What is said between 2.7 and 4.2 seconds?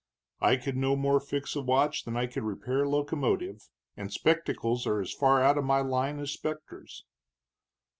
a locomotive, and